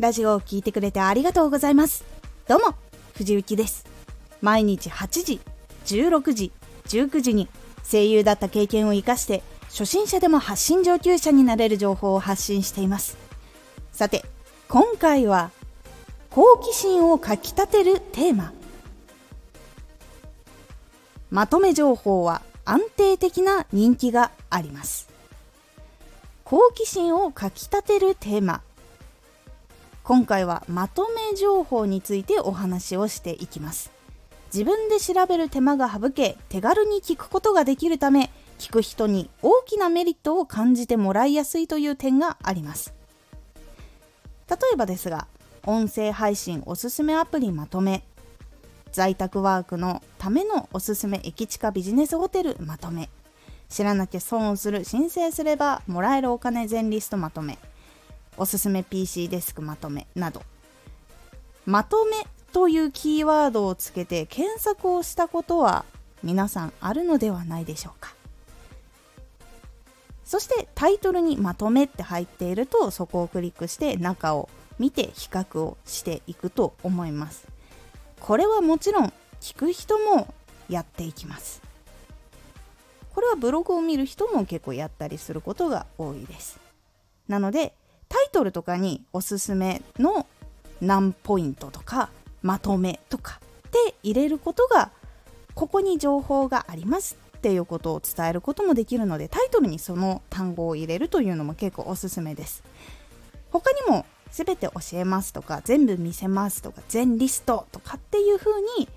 [0.00, 2.06] ラジオを聴いてくれてありがとうございます。
[2.48, 2.74] どうも
[3.16, 3.84] 藤幸です。
[4.40, 5.40] 毎日8時
[5.84, 6.52] 16時
[6.86, 7.48] 19時に
[7.84, 13.18] 声優だった経験を生かして初心者でも発信上級者になれる情報を発信しています。
[13.92, 14.24] さて
[14.68, 15.50] 今回は
[16.30, 18.54] 好奇心をかきたてるテーマ。
[21.30, 25.10] まとめ情報は安定的な人気があります。
[26.44, 28.62] 好奇心をかきたてるテーマ。
[30.02, 33.92] 今回はまとめ情報についてお話をしていきます。
[34.52, 42.92] 自分で調べる手間が省け手軽に聞くことができるため聞く人に大きなメリットを感じてもらいやすいという点があります。
[44.48, 45.28] 例えばですが
[45.64, 48.02] 音声配信おすすめアプリまとめ
[48.90, 53.08] 在宅ワークのためのおすすめ駅近ビジネスホテルまとめ
[53.68, 57.56] 知らなきゃ損をする申請すればもらえるお金全リストまとめ。
[58.36, 60.42] おすすめ PC デスクまとめなど。
[61.66, 65.84] まとめというキーワードをつけて検索をしたことは
[66.22, 68.14] 皆さんあるのではないでしょうか。
[70.24, 77.48] そしてタイトルにまとめって入っているとそこをクリックして中を見て比較をしていくと思います。
[78.20, 80.32] これはもちろん聞く人も
[80.68, 81.62] やっていきます。
[83.12, 86.60] これはブログを見る人も結構やったりすることが多いです。
[87.26, 87.74] なので
[88.10, 90.26] タイトルとかにおすすめの
[90.82, 92.10] 何ポイントとか
[92.42, 94.90] まとめとかで入れることが
[95.54, 102.62] ここに情報がありますっていうことを伝えることもできるのでタイトルにその単語を入れるというのも結構おすすめです。
[103.52, 108.88] 他にも全て教えますとか全部見せますとか全リストとかっていう風に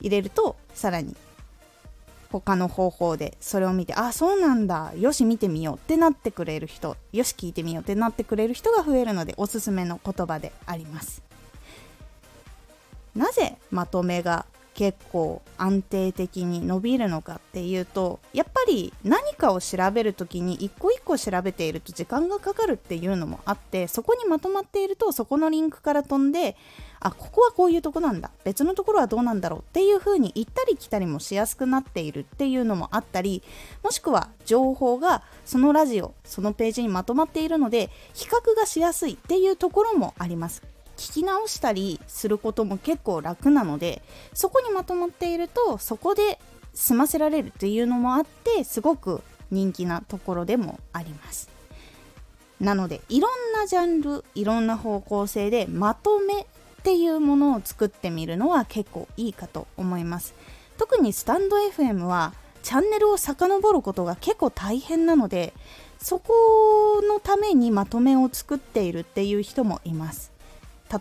[0.00, 1.14] 入れるとさらに
[2.30, 4.92] 他の方法でそれを見てあそうなんだ。
[4.96, 6.96] よし見てみようってなってくれる人。
[7.12, 11.22] よし聞いてみようってなってくれる人が増えるのでおすすめの言葉であります。
[13.16, 26.56] なぜまとめが結構安定的に伸びるのかっていうとやっぱり何かを調べる時に一個一個調べていると時間がかかるっていうのもあってそこにまとまっているとそこのリンクから飛んで
[27.00, 28.30] あここはこういうとこなんだ。
[28.44, 33.42] 別のところはどうなんだろうっていう風に行ったり来たりもしやすくなっているっていうのもあったり
[33.82, 40.62] もしくは情報がそのラジオそのページにまとまっているので比較がしやすいっていうところもあります。
[40.98, 44.02] 聞き直したりすることも結構楽なので
[44.34, 46.38] そこにまとまっているとそこで
[46.74, 51.48] 済ませられるっていうのもあってすごく人気なところでもあります。
[52.60, 56.46] なのでいろんなジャンルいろんな方向性でまとめ
[56.80, 60.34] っていうものを作ってみるのは結構いいかと思います。
[60.78, 62.32] 特にスタンド FM は
[62.62, 65.52] チャンネルを遡ることが結構大変なので
[65.98, 66.32] そこ
[67.06, 70.32] のためにまとめを作っているっていう人もいます。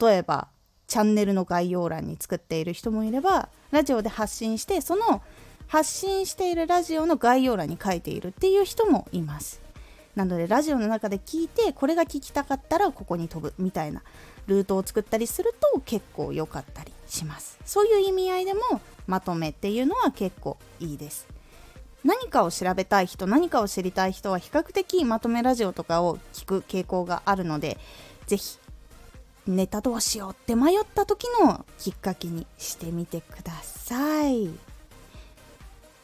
[0.00, 0.48] 例えば
[0.86, 5.20] チャンネルの概要欄に作っている人もいればラジオで発信してその
[5.66, 9.60] 発信しているラジオの概要欄に書いているっていう人もいます。
[10.14, 14.02] なのでラジオの中で聞いてこれが聞きたかったらここに飛ぶみたいな
[14.46, 17.58] ルートを作ったりすると結構良かったりします。
[17.64, 18.60] そういう意味合いでも
[19.06, 21.26] まとめっていうのは結構いいです。
[22.04, 27.78] 何かを調べたい人何かを知りたい人は比較的まとめラジオとかを聞く傾向があるので
[28.26, 28.58] 是非
[29.48, 34.50] ネタどうしようって迷った時のきっかけにしてみてください。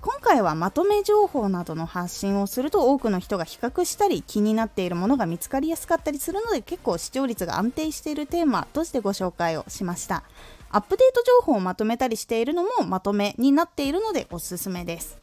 [0.00, 10.22] 今回はまとめ情報などの発信をすると多くの人が比較したり気になっているものが見つかりやすかったりするので結構視聴率が安定しているテーマとしてご紹介をしました。
[10.70, 15.18] アップデート情報をまとめたりしているのもまとめになっているのでおすすめです。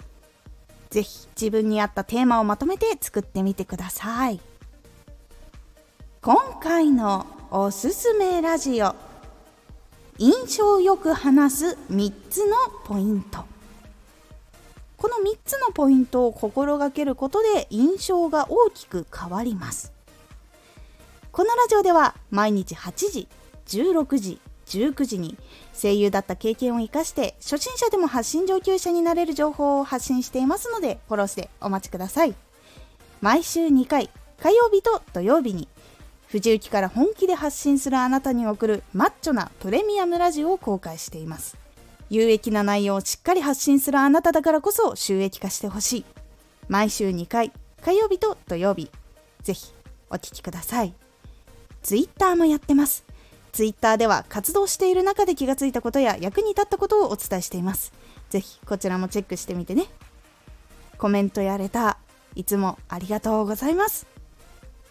[0.90, 4.42] 是非自分に合ったテーマをまとめて作ってみてください。
[6.22, 8.94] 今回のおすすめラジオ。
[10.18, 13.55] 印象よく話す3つのポイント。
[15.26, 19.92] 3つのポイントを心がけることで印象が大きく変わります。
[21.32, 23.28] このラジオでは毎日8時
[23.66, 25.36] 16時19時に
[25.74, 32.36] 声優だった経験を生かして初心者でも発信上級者になれる情報を発信していますのでフォローしてお待ちください。
[33.20, 35.68] 毎週2回火曜日と土曜日に
[36.28, 41.65] 藤雪から本気で発信するあなたに送るマッチョなプレミアムラジオを公開しています。
[42.10, 46.06] 有益な内容をしっかり発信するあなただからこそ収益化してほしい。
[46.68, 47.52] 毎週2回
[47.84, 48.90] 火曜日と土曜日。
[49.42, 49.72] ぜひ
[50.10, 50.94] お聴きください。
[51.84, 53.06] Twitter もやってます。
[53.52, 57.94] Twitter では活動している中で気がついたことや役に立ったことをお伝えしています。
[58.30, 59.86] ぜひこちらもチェックしてみてね。
[60.98, 64.08] コメントやレターいつもありがとうございます。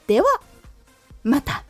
[0.06, 0.26] では
[1.22, 1.64] また。